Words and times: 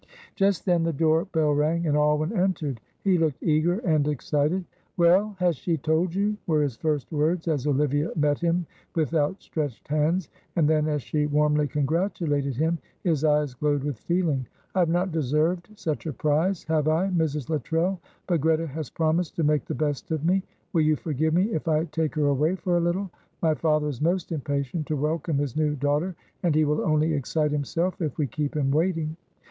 Just 0.35 0.65
then 0.65 0.81
the 0.81 0.91
door 0.91 1.25
bell 1.25 1.51
rang, 1.53 1.85
and 1.85 1.95
Alwyn 1.95 2.35
entered; 2.35 2.81
he 3.03 3.19
looked 3.19 3.43
eager 3.43 3.77
and 3.81 4.07
excited. 4.07 4.65
"Well, 4.97 5.35
has 5.37 5.55
she 5.57 5.77
told 5.77 6.15
you?" 6.15 6.37
were 6.47 6.63
his 6.63 6.75
first 6.75 7.11
words, 7.11 7.47
as 7.47 7.67
Olivia 7.67 8.09
met 8.15 8.39
him 8.39 8.65
with 8.95 9.13
outstretched 9.13 9.87
hands; 9.87 10.27
and 10.55 10.67
then, 10.67 10.87
as 10.87 11.03
she 11.03 11.27
warmly 11.27 11.67
congratulated 11.67 12.55
him, 12.55 12.79
his 13.03 13.23
eyes 13.23 13.53
glowed 13.53 13.83
with 13.83 13.99
feeling. 13.99 14.47
"I 14.73 14.79
have 14.79 14.89
not 14.89 15.11
deserved 15.11 15.69
such 15.75 16.07
a 16.07 16.13
prize, 16.13 16.63
have 16.63 16.87
I, 16.87 17.09
Mrs. 17.09 17.47
Luttrell? 17.51 17.99
but 18.25 18.41
Greta 18.41 18.65
has 18.65 18.89
promised 18.89 19.35
to 19.35 19.43
make 19.43 19.65
the 19.65 19.75
best 19.75 20.09
of 20.09 20.25
me. 20.25 20.41
Will 20.73 20.81
you 20.81 20.95
forgive 20.95 21.35
me 21.35 21.51
if 21.53 21.67
I 21.67 21.85
take 21.85 22.15
her 22.15 22.25
away 22.25 22.55
for 22.55 22.75
a 22.77 22.81
little? 22.81 23.11
My 23.43 23.53
father 23.53 23.87
is 23.87 24.01
most 24.01 24.31
impatient 24.31 24.87
to 24.87 24.95
welcome 24.97 25.37
his 25.37 25.55
new 25.55 25.75
daughter, 25.75 26.15
and 26.41 26.55
he 26.55 26.65
will 26.65 26.81
only 26.81 27.13
excite 27.13 27.51
himself 27.51 28.01
if 28.01 28.17
we 28.17 28.25
keep 28.25 28.55
him 28.55 28.71
waiting." 28.71 29.15